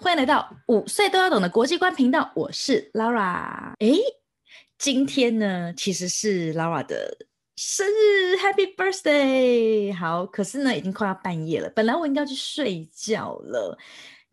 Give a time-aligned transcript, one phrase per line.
[0.00, 3.72] 欢迎来到五岁都要懂的国际观频道，我是 Lara。
[3.80, 3.98] 哎，
[4.78, 7.16] 今天呢，其实是 Lara 的
[7.56, 9.92] 生日，Happy Birthday！
[9.92, 13.76] 好，可是呢，已经快要半夜了，本来我应该要去睡觉了，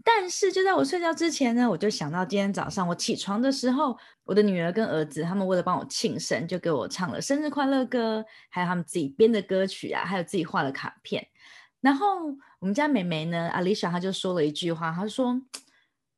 [0.03, 11.27] 但是就在我睡觉之前呢，我就想到今天早上我起床的时候，我的女儿跟儿子他们为了帮我庆生，就给我唱了生日快乐歌，还有他们自己编的歌曲啊，还有自己画的卡片。
[11.81, 12.35] 然后
[12.65, 15.39] 我们家美眉呢，，Alicia，，她就说了一句话，她说：“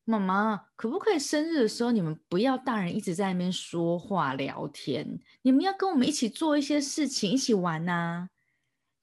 [0.08, 8.30] 妈妈，可不可以生日的时候你们不要大人一直在那边说话聊天，你们要跟我们一起做一些事情，一起玩呐？”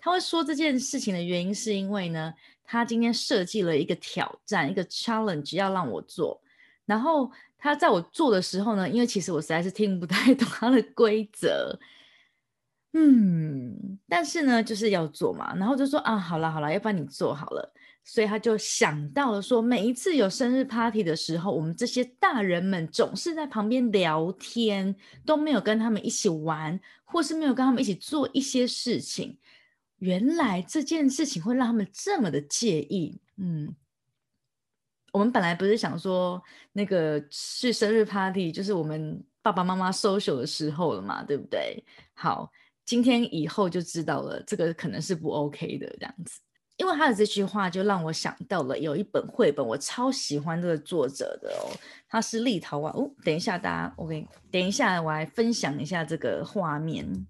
[0.00, 2.32] 她会说这件事情的原因是因为呢，
[2.64, 6.40] 她今天设计了一个挑战，一个 challenge 要让我做。
[6.86, 11.78] 然后她在我做的时候呢，因为其实我实在是听不太懂她的规则。
[12.96, 24.94] 嗯，但是呢，就是要做嘛，然后就说啊，好了好了，要帮你做好了，所以他就想到了说，每一次有生日 party 的时候，我们这些大人们总是在旁边聊天，
[25.26, 29.38] 都没有跟他们一起玩，或是没有跟他们一起做一些事情。
[29.98, 33.20] 原来这件事情会让他们这么的介意。
[33.38, 33.74] 嗯，
[35.10, 36.40] 我们本来不是想说
[36.74, 41.84] 那个去生日 party，就是我们爸爸妈妈 social 的时候了嘛，对不对？
[42.14, 42.52] 好。
[42.84, 46.38] 今天以后就知道了，这个可能是不 OK 的这样子，
[46.76, 51.72] 因为他的这句话就让我想到了有一本绘本，我超喜欢这个作者的哦，
[52.08, 53.10] 他是立陶宛哦。
[53.24, 57.26] 等一下，大家 OK，等一下我来分享一下这个画面。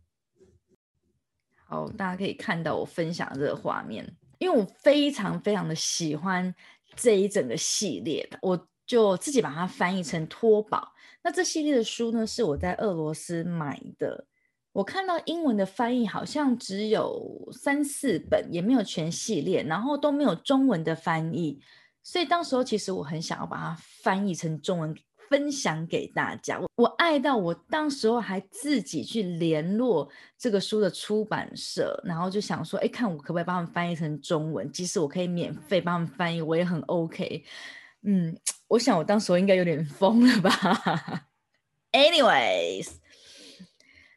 [1.66, 4.04] 好，大家可以看到我分享这个画面，
[4.38, 6.52] 因为我非常非常的喜欢
[6.96, 10.92] 这一整个系列的，我就自己把它翻译成托宝。
[11.22, 14.26] 那这系列的书呢，是我在俄罗斯买的。
[14.74, 21.60] 我看到英文的翻译好像只有三四本，也没有全系列，然后都没有中文的翻译，
[22.02, 24.92] 所以当时候其实我很想要把它翻译成中文
[25.30, 26.58] 分享给大家。
[26.58, 37.44] 我我爱到我当时候还自己去联络这个书的出版社，然后就想说，哎，看我可不可以帮他们翻译成中文，即使我可以免费帮他们翻译，我也很 OK。
[38.02, 38.36] 嗯，
[38.66, 40.50] 我想我当时候应该有点疯了吧。
[41.92, 43.03] Anyways。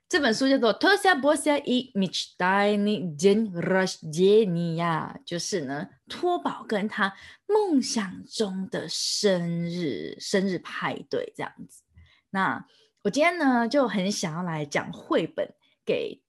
[0.09, 4.77] 这本书叫做《Tosia Bosia i Michdani Den Rajenia》，
[5.25, 7.13] 就是呢，托宝跟他
[7.45, 11.83] 梦想中的生日生日派对这样子。
[12.29, 12.65] 那
[13.03, 15.53] 我今天呢，就很想要来讲绘本
[15.85, 16.21] 给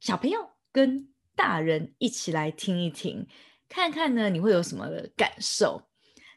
[0.00, 3.28] 小朋友跟大人一起来听一听，
[3.68, 5.88] 看看呢，你会有什么的感受。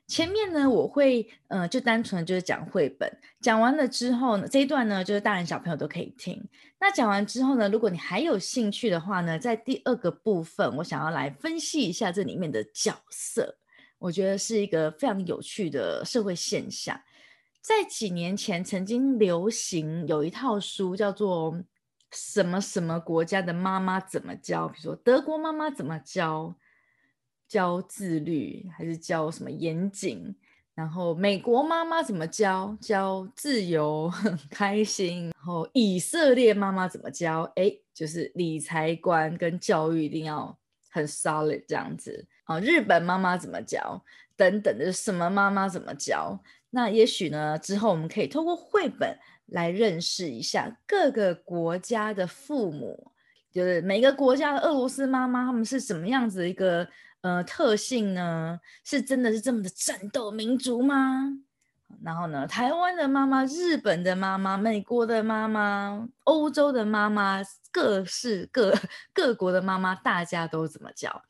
[0.08, 6.42] 前面呢，我会呃，就单纯就是讲绘本，讲完了之后呢，这一段呢，就是大人小朋友都可以听。
[6.80, 13.58] 那讲完之后呢，如果你还有兴趣的话呢，在第二个部分，我想要来分析一下这里面的角色，
[14.00, 16.98] 我觉得是一个非常有趣的社会现象。
[17.62, 21.62] 在几年前曾经流行有一套书，叫做
[22.14, 26.56] 什么什么国家的妈妈怎么教，比如说德国妈妈怎么教。
[27.48, 30.36] 教自律还是教什么严谨？
[30.76, 32.78] 然后美国妈妈怎么教？
[32.80, 35.32] 教自由、 很开心。
[35.36, 37.52] 然后以色列妈妈怎么教？
[37.56, 40.56] 哎，就是理财观跟教育一定要
[40.92, 42.28] 很 solid 这样子。
[42.44, 44.04] 啊，日本妈妈怎么教？
[44.36, 46.40] 等等的，什么妈妈怎么教？
[46.70, 53.12] 那也许呢，之后我们可以透过绘本来认识一下各个国家的父母，
[53.58, 56.88] 就是每个国家的俄罗斯妈妈他们是什么样子的一个。
[57.22, 61.28] 呃，特性呢，是真的是这么的战斗民族吗？
[62.04, 67.42] 然后呢，台湾的妈妈、日本的妈妈、美国的妈妈、欧洲的妈妈，
[67.72, 68.74] 各式各
[69.12, 71.22] 各国的妈妈，大家都怎么叫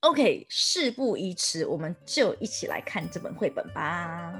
[0.00, 4.38] ？OK，事不宜迟，我们就一起来看这本绘本吧。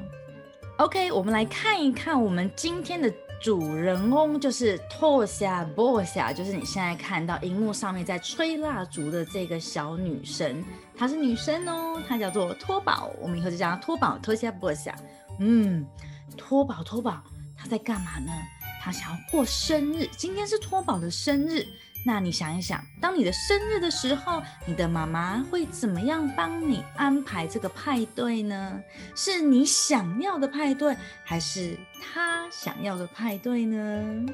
[0.77, 3.13] OK，我们来看一看我们今天的。
[3.41, 10.65] 主人翁就是托夏波夏，就是你现在看到荧幕上面在吹蜡烛的这个小女生，
[10.97, 14.97] 她是女生哦，她叫做托宝，我们以后就叫她托宝托夏波夏。
[15.41, 15.85] 嗯，
[16.39, 17.23] 托宝托宝，
[17.57, 18.33] 她在干嘛呢？
[18.83, 21.67] 她想要过生日，今天是托宝的生日。
[22.07, 28.79] 那你想一想，当你的生日的时候，你的妈妈会怎么样帮你安排这个派对呢？
[29.17, 34.27] 是你想要的派对，还是她想要的派对呢？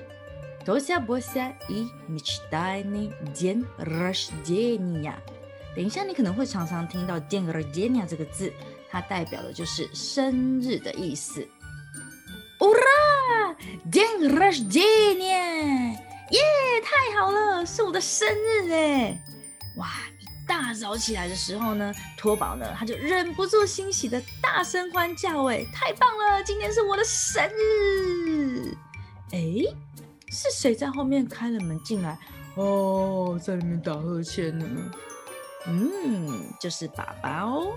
[0.64, 5.16] 多谢波谢伊米奇戴尼简热什杰尼亚。
[5.74, 8.52] 等一下，你可能会常常听到简热杰尼亚这个字，
[8.90, 11.46] 它代表的就是生日的意思。
[12.60, 13.54] 乌拉，
[13.92, 14.80] 简热什杰
[15.16, 15.34] 尼耶！
[15.34, 15.89] 太好
[17.59, 19.21] 了，是我的生日哎！
[19.75, 19.87] 哇，
[20.19, 26.41] 一 大早起来的时候呢，托宝呢他就忍不住欣喜的大声欢叫：“哎，太棒了！
[26.43, 28.73] 今天是我的生日！”
[29.33, 29.39] 哎，
[30.31, 32.17] 是谁在后面开了门进来？
[32.55, 34.65] 哦，在里面打呵欠呢。
[35.67, 37.73] 嗯，就是爸爸哦。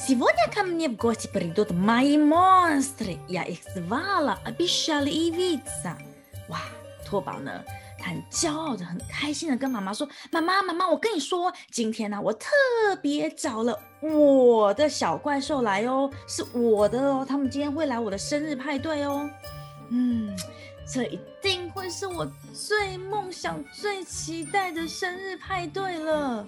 [0.00, 3.16] Сегодня ко мне в гости придут мои монстры.
[3.28, 5.96] Я их звала, обещали явиться.
[6.48, 6.58] 哇，
[7.06, 12.48] 托宝呢，他 很骄傲的、很开心的跟妈妈说：“妈妈，妈妈，我跟你说，今天呢，我特
[13.00, 19.28] 别找了我的小怪兽来哦，是我的哦，他们今天会来我的生日派对哦。
[19.90, 20.36] 嗯，
[20.92, 26.46] 这一定会是我最梦想、最期待的生日派对了。”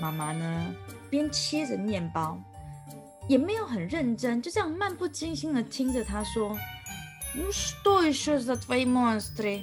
[0.00, 0.74] 妈妈呢？
[1.10, 2.38] 边切着面包，
[3.28, 6.54] 也没有很认真，就这样漫不经心的听着他说：“
[7.34, 9.62] Ну что еще за твои монстры？”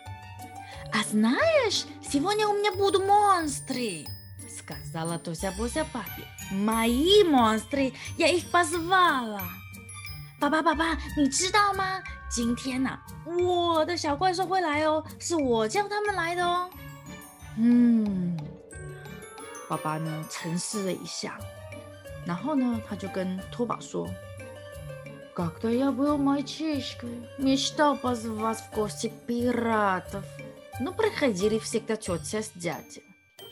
[0.92, 4.06] ！А знаешь, сегодня у меня будут монстры,
[4.48, 6.24] сказала Тося Бося папе.
[6.50, 9.42] Мои монстры, я их позвала.
[10.38, 12.02] 爸爸爸爸，你知道吗？
[12.30, 16.68] 今天呐，我的小怪兽会来哦，是我叫他们来的哦。
[17.56, 18.36] 嗯。
[19.68, 21.38] 爸爸呢沉思了一下，
[22.24, 24.08] 然后呢，他就跟托宝说：“
[25.34, 30.24] Когда я был мальчишкой, мечтал позвать в гости пиратов,
[30.80, 33.02] но приходили всегда тетя с дядей。”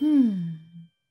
[0.00, 0.59] 嗯，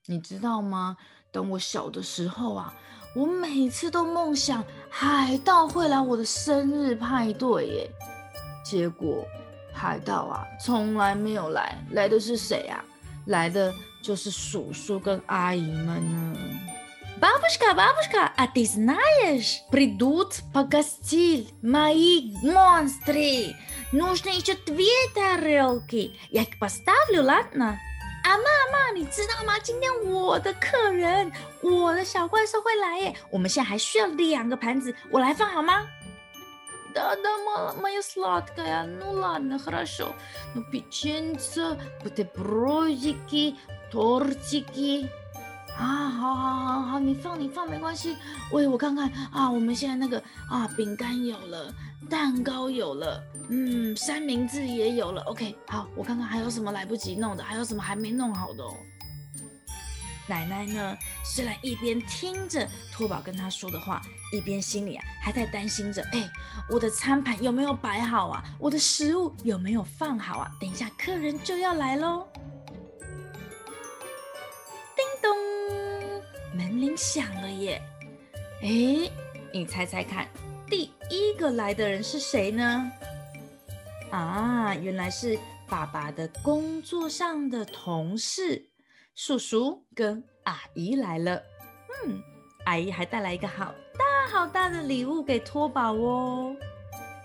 [0.07, 0.97] 你知道吗？
[1.31, 2.73] 等我小的时候啊，
[3.15, 7.91] 我每次都梦想海盗会来我的生日派对耶，
[8.65, 9.25] 结果
[9.73, 12.83] 海盗啊从来没有来，来的是谁啊？
[13.25, 13.73] 来的。
[14.03, 16.37] 就是叔叔跟阿姨们呢。
[17.21, 23.55] Бабушка, бабушка, а ты знаешь, придут погостить мои монстры.
[23.91, 26.13] Нужно еще две тарелки.
[26.29, 27.77] Я их поставлю, ладно?
[28.25, 29.59] 阿妈妈，你知道吗？
[29.61, 31.31] 今天我的客人，
[31.61, 33.13] 我的小怪兽会来耶。
[33.29, 35.87] 我们现在还需要两个盘子，我来放好吗？
[36.95, 38.85] Да, да, моя сладкая.
[38.85, 40.13] Ну ладно, хорошо.
[40.53, 43.55] Ну печенье, бутербродики,
[43.91, 45.09] тортики.
[45.78, 48.16] 啊，好好好好，你放你放没关系。
[48.50, 51.72] 喂，我看看啊，我们现在那个啊，饼干有了，
[52.10, 55.22] 蛋糕有了，嗯，三明治也有了。
[55.22, 58.74] OK，好，我看看还有什么来不及弄的，还有什么还没弄好的哦。
[60.26, 60.96] 奶奶呢？
[61.24, 66.28] 虽然一边听着托宝跟他说的话，一边心里啊还在担心着：哎，
[66.68, 68.44] 我的餐盘有没有摆好啊？
[68.58, 70.50] 我的食物有没有放好啊？
[70.60, 72.26] 等一下客人就要来喽！
[76.78, 77.82] 铃响了耶！
[78.62, 79.10] 哎，
[79.52, 80.28] 你猜猜看，
[80.68, 82.90] 第一个来的人是谁呢？
[84.10, 85.38] 啊，原来是
[85.68, 88.64] 爸爸的工作上的同事。
[89.14, 91.42] 叔叔跟阿姨来了，
[92.06, 92.22] 嗯，
[92.64, 96.56] 阿姨还带来一个好大好大的礼物给托宝哦。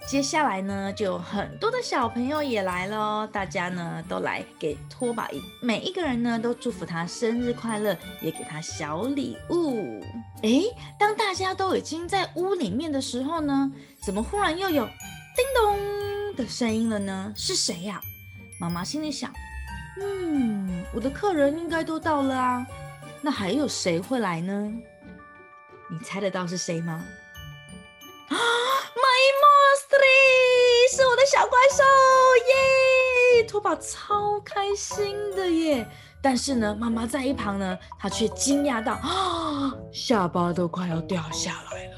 [0.06, 10.04] 接下来呢，就有很多的小朋友也来了，大家呢都来给拖把一每一个人呢都祝福他生日快乐，也给他小礼物。
[10.44, 10.62] 哎，
[11.00, 17.34] 当大家都已经在屋里面的时候呢，怎么忽然又有叮咚的声音了呢？
[17.36, 18.00] 是谁呀？
[18.60, 19.32] 妈妈心里想。
[20.00, 22.68] 嗯，我的客人应该都到了啊，
[23.22, 24.72] 那还有谁会来呢？
[25.90, 27.04] 你猜得到是谁吗？
[28.30, 28.36] 啊
[28.96, 30.00] my monster
[30.96, 31.84] 是我的小怪兽
[33.38, 33.44] 耶！
[33.44, 35.88] 拖把超开心的耶！
[36.22, 41.94] 但是呢妈妈在一旁呢她却惊讶到啊 下巴都快要掉下来了。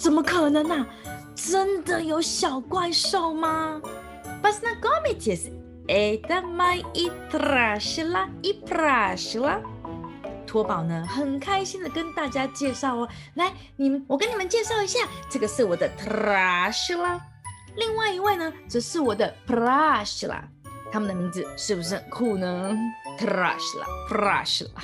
[0.00, 0.86] 怎么可能呢
[1.34, 3.80] 真的有小怪兽吗
[4.42, 5.52] ？Basnagomicism
[5.88, 9.60] eta my erashva eta 是啦。
[10.46, 13.08] 托宝呢，很开心的跟大家介绍哦。
[13.34, 17.20] 来，你们，我跟你们介绍一下，这个是我的 trash 啦。
[17.76, 20.48] 另外一位呢，则是我的 Prash 啦。
[20.90, 22.74] 他们的名字是不是很酷呢
[23.18, 24.82] ？trash 啦，brush 啦。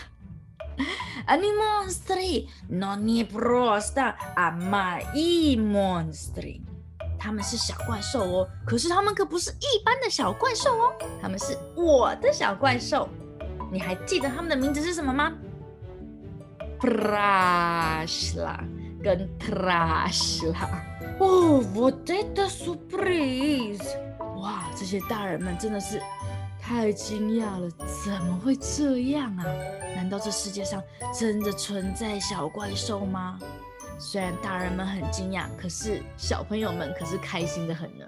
[1.26, 5.06] Animonstri non è prosta a mai
[5.56, 6.60] monster。
[7.18, 10.92] 他们是小怪兽哦，可是他们可不是一般的小怪兽哦，
[11.22, 13.08] 他们是我的小怪兽。
[13.70, 15.32] 你还记得他们的名字是什么吗？
[16.81, 18.59] ？Prashla
[19.03, 20.67] 跟 Trashla。
[21.19, 23.83] 哦，What a surprise！
[24.37, 26.01] 哇，这些大人们真的是
[26.61, 27.69] 太惊讶了，
[28.03, 29.45] 怎么会这样啊？
[29.95, 30.83] 难道这世界上
[31.17, 33.39] 真的存在小怪兽吗？
[33.99, 38.05] 虽然大人们很惊讶，可是小朋友们可是开心的很呢。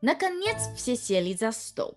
[0.00, 1.96] Наконец все сели за стол.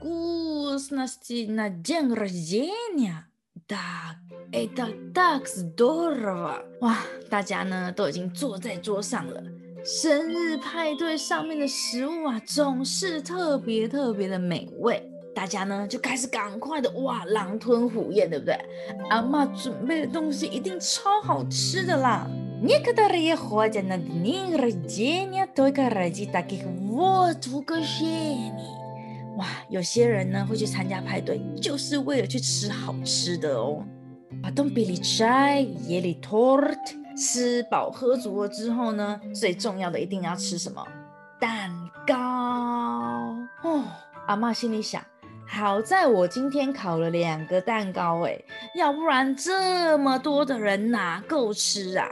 [0.00, 3.24] Вкусности на день рождения.
[3.68, 4.16] Да,
[4.52, 6.62] это так здорово!
[6.80, 9.42] 哇，大家呢都已经坐在桌上了。
[9.84, 15.02] 生日派对上面的食物啊，总是特别特别的美味。
[15.34, 18.58] 大家呢就开始赶快的哇，狼吞虎咽，对不对？
[19.10, 22.28] 阿妈准备的东西一定超好吃的啦。
[22.62, 28.79] Некоторые ходят на дни рождения только ради таких вот угощений。
[29.37, 33.83] 哇，有些人呢会去参加派对，就是为了去吃好吃的哦。
[34.43, 36.75] 啊，Don't be shy, ye i t o r
[37.15, 40.85] 吃饱喝足了之后呢，最重要的一定要吃什么？
[41.39, 41.71] 蛋
[42.07, 42.15] 糕
[43.63, 43.83] 哦。
[44.27, 45.03] 阿妈心里想，
[45.47, 48.39] 好在我今天烤了两个蛋糕，哎，
[48.75, 52.07] 要不然这么多的人哪够吃啊？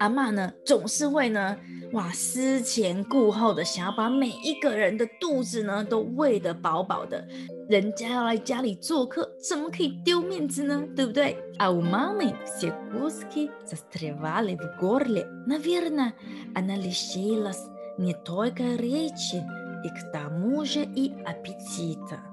[0.00, 1.56] 阿妈呢，总是会呢，
[1.92, 7.26] 哇，思前顾后的，想要把每一个人的肚子呢都喂得饱饱的。
[7.68, 10.84] 人家要来家里做客，怎么可以丢面子呢？
[10.94, 11.36] 对不对？
[11.58, 16.12] 啊，我妈咪写故事给在台湾里不过了，那为呢？
[16.54, 17.58] она лишилась
[17.98, 19.42] не только речи
[19.82, 22.29] и к тому же и аппетита。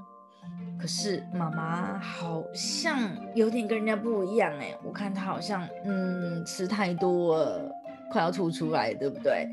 [0.80, 7.72] 可是妈妈好像有点跟人家不一样哎，我看她好像嗯吃太多了，
[8.10, 9.48] 快要吐出来，对不对？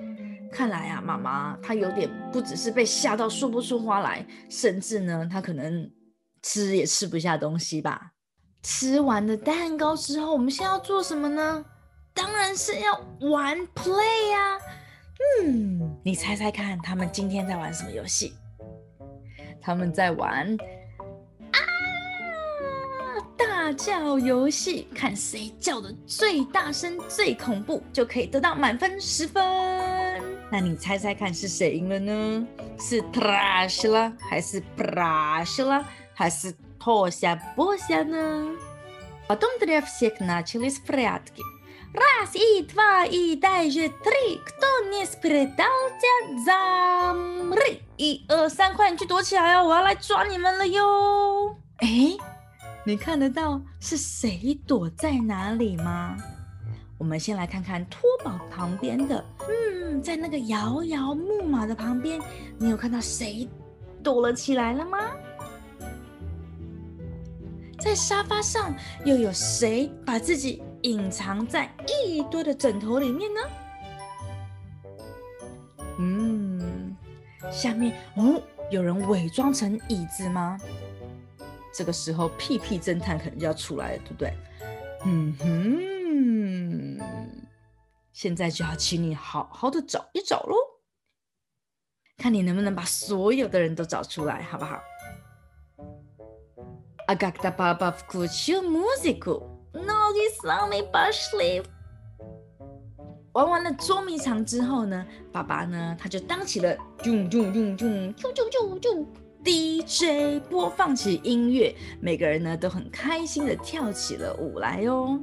[0.52, 5.90] 看来啊，妈妈她有点不只是被吓到说不出话来，甚至呢，她可能
[6.44, 8.12] 吃也吃不下东西吧。
[8.62, 11.66] 吃完了蛋糕之后，我们现在要做什么呢？
[12.14, 12.94] 当然是要
[13.32, 14.58] 玩 play 呀。
[15.44, 18.34] 嗯，你猜猜看，他们今天在玩什么游戏？
[19.60, 20.56] 他们在玩。
[23.65, 29.43] 大叫游戏，看谁叫的最大声、最恐怖，就可以得到满分十分。
[30.51, 32.47] 那你猜猜看是谁赢了呢？
[32.79, 35.85] 是 Trash 啦，还是 Prash 啦，
[36.15, 38.57] 还是 Tosia Bosia 呢？
[39.29, 41.43] Потом две все начали спрятки.
[41.93, 44.41] Раз и два и даже три.
[44.45, 46.07] Кто не спрятался,
[46.45, 47.81] замри.
[47.97, 49.67] 一二三，快点去躲起来哦！
[49.67, 51.57] 我要来抓你们了哟！
[51.79, 52.17] 哎。
[52.88, 56.16] 你看得到是谁躲在哪里吗？
[57.00, 62.22] 我们先来看看托宝旁边的，嗯，在那个摇摇木马的旁边，
[62.60, 63.50] 你有看到谁
[64.04, 65.00] 躲了起来了吗？
[67.80, 68.72] 在沙发上
[69.04, 73.40] 又有谁把自己隐藏在一堆的枕头里面呢？
[75.98, 76.96] 嗯，
[77.52, 78.40] 下面哦，
[78.70, 80.56] 有人伪装成椅子吗？
[81.78, 84.34] 这个时候屁屁侦探可能就要出来了，对不对？
[85.04, 87.00] 嗯哼，
[88.14, 90.56] 现在就要请你好好的找一找喽，
[92.18, 94.82] 看你能不能把所有的人都找出来，好不好？
[97.08, 101.62] 阿嘎达巴巴夫库修莫西库，诺伊萨米巴什利。
[103.34, 109.06] 玩完了捉迷藏之后呢，爸爸呢他就当起了啾啾啾啾啾啾啾。
[109.45, 115.19] DJ 播放起音乐，每个人呢都很开心的跳起了舞来哦。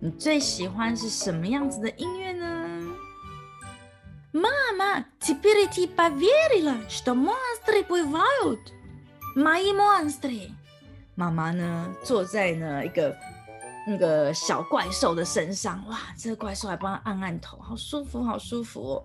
[0.00, 2.82] 你最喜欢是什么样子的音乐呢？
[4.32, 8.58] 妈妈，теперь ты поверила, что монстры бывают?
[9.36, 10.50] Мои монстры。
[11.14, 13.16] 妈妈呢坐在呢一个
[13.86, 19.04] 那个小怪兽的身上，哇，这个怪兽还帮他按按头，好舒服，好舒服哦。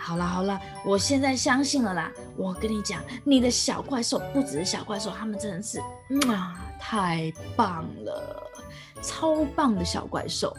[0.00, 2.12] 好了好了，我现在相信了啦。
[2.36, 5.80] 我跟你讲，你的小怪兽不只是小怪兽，他们真的是
[6.30, 6.62] 啊。
[6.78, 8.46] 太棒了，
[9.02, 10.54] 超棒的小怪兽！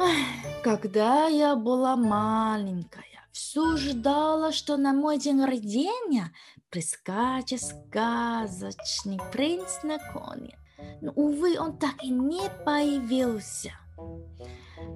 [0.00, 6.32] 哎，когда я была маленькая, все ждала, что на мой день рождения
[6.70, 10.58] прискачет сказочный принц на коне.
[11.00, 13.70] Но, увы, он так и не появился.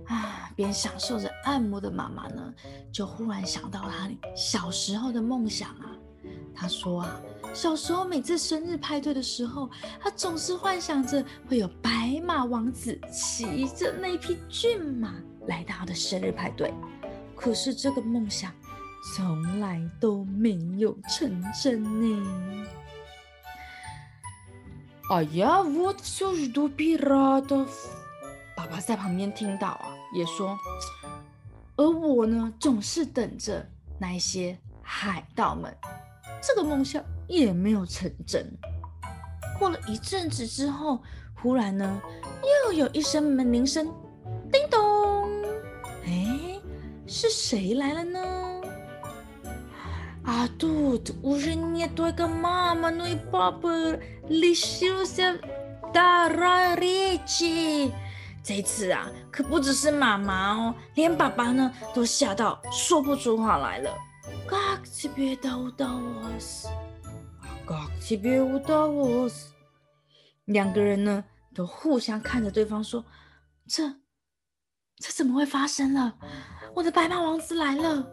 [0.08, 2.54] 啊边享受着按摩的妈妈呢，
[2.92, 5.92] 就忽然想到她小时候的梦想啊。
[6.56, 7.20] 她说啊，
[7.54, 15.16] 小时候每次生日派对的时候，她总是幻想着会有白马王子骑着那匹骏马
[15.48, 16.74] 来到她的生日派对。
[17.36, 18.52] 可是这个梦想
[19.16, 22.66] 从来都没有成真呢。
[25.10, 27.66] 哎呀，我就是多比拉的。
[28.64, 30.58] 爸爸在旁边听到啊，也说，
[31.76, 33.68] 而我呢，总是等着
[34.00, 35.76] 那一些海盗们。
[36.42, 38.50] 这个梦想也没有成真。
[39.60, 41.02] 过了一阵子之后，
[41.36, 42.02] 忽然呢，
[42.68, 43.94] 又有一声门铃声，
[44.50, 45.30] 叮咚！
[46.06, 46.58] 哎，
[47.06, 48.62] 是谁来了呢？
[50.24, 53.52] 啊，杜，我是你多个妈妈，你爸
[58.44, 63.90] 这次啊，可不只是妈妈哦，连爸爸呢都吓到说不出话来了。
[64.46, 66.68] 嘎奇别叨叨我斯，
[67.66, 69.54] 嘎奇别叨叨我斯。
[70.46, 71.24] 两个人呢
[71.56, 73.04] 都互相看着对方说
[73.66, 73.88] ：“这
[74.98, 76.14] 这怎么会发生了？
[76.76, 78.06] 我的白马王子来了，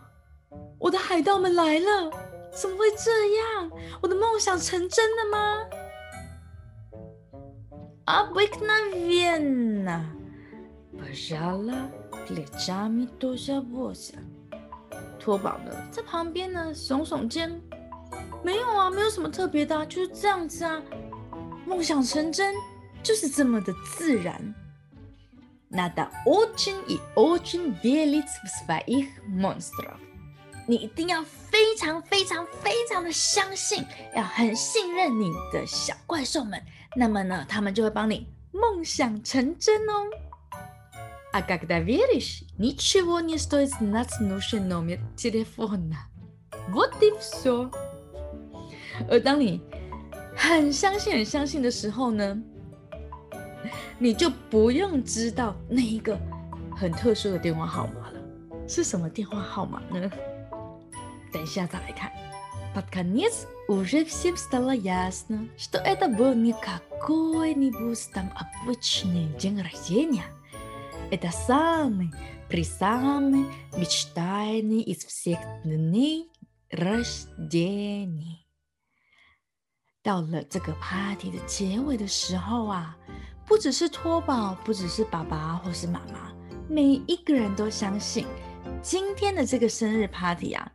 [0.78, 2.10] 我的海盗们来了，
[2.52, 3.70] 怎么会这样？
[4.02, 5.66] 我的梦想成真了吗？”
[8.06, 9.98] 阿贝克纳维纳，
[10.96, 11.88] 巴扎拉
[12.28, 14.14] 列扎米多夏波夏，
[15.18, 17.60] 托宝呢在旁边呢耸耸肩，
[18.44, 20.80] 没有啊，没有什么特别的，就是这样子啊。
[21.66, 22.54] 梦想成真
[23.02, 24.54] 就是这么的自然。
[25.66, 29.90] 那达奥钦伊奥钦别里斯斯巴伊 monster，
[30.64, 33.84] 你一定要非常非常非常的相信，
[34.14, 36.62] 要很信任你的小怪兽们。
[36.95, 40.05] 那么呢，他们就会帮你梦想成真哦。
[41.33, 46.09] А когда веришь, ничего не стоит знать нужный номер телефона.
[46.71, 47.71] Вот и все.
[49.09, 49.61] 而当你
[50.35, 52.37] 很相信、很相信的时候呢，
[53.97, 56.19] 你就不用知道那一个
[56.75, 58.21] 很特殊的电话号码了。
[58.67, 60.11] 是什么电话号码呢？
[61.31, 62.11] 等一下再来看。
[62.75, 70.25] Под конец уже всем стало ясно, что это был не какой-нибудь там обычный день рождения.
[71.09, 72.11] Это самый,
[72.49, 73.45] присамый,
[73.77, 76.29] мечтайный из всех дней
[76.69, 78.45] рождений.
[80.03, 82.97] 到了这个 party 的结尾的时候啊，
[83.45, 86.33] 不只是托宝，不只是爸爸或是妈妈，
[86.67, 88.25] 每一个人都相信，
[88.81, 90.71] 今天的这个生日 party 啊，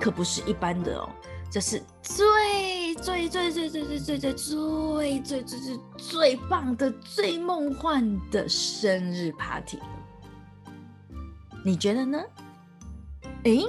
[0.00, 1.08] 可不是一般的哦。
[1.51, 9.79] 这是最最最最最最最最最最最最最棒的、最梦幻的生日 party
[11.65, 12.23] 你觉得呢？
[13.43, 13.65] 诶，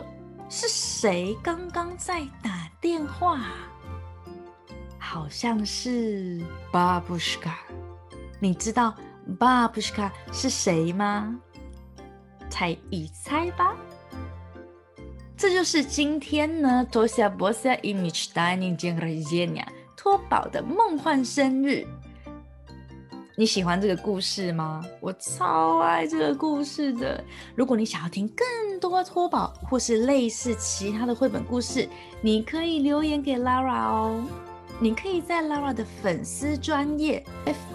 [0.48, 3.40] 是谁刚刚在打电话？
[4.98, 7.58] 好像是巴布什卡。
[8.38, 8.94] 你知道
[9.38, 11.34] 巴布什卡是谁吗？
[12.50, 13.74] 猜一猜吧。
[15.40, 21.82] 这就是今天呢，托西亚博西亚伊米奇达尼杰格耶尼亚托宝的梦幻生日。
[23.38, 24.84] 你喜欢这个故事吗？
[25.00, 27.24] 我超爱这个故事的。
[27.54, 31.88] 如果你想要听更多托宝或是类似其他的绘本故事，
[32.20, 34.22] 你可以留言给 Lara 哦。
[34.78, 37.24] 你可以在 Lara 的粉丝专业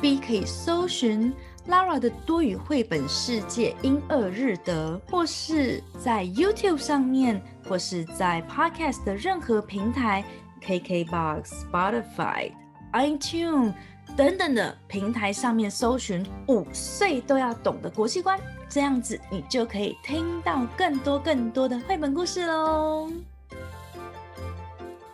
[0.04, 1.34] FB 可以搜寻。
[1.67, 10.23] Lara 的多语绘本世界英二日德，或是在 YouTube 上面，或是在 Podcast 的任何平台
[10.62, 12.51] ，KKBox、Spotify、
[12.93, 13.73] iTune
[14.15, 23.12] 等等的平台上面搜寻“五岁都要懂的国际观”，这样子你就可以听到更多更多的绘本故事喽。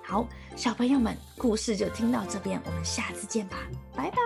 [0.04, 3.58] 好，小朋友们，故事就听到这边，我们下次见吧，
[3.96, 4.18] 拜拜。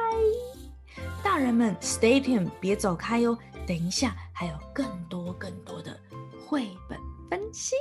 [1.24, 3.38] 大人们，stay tuned，别走开哟！
[3.68, 5.96] 等一下还有更多更多的
[6.48, 7.76] 绘本分析。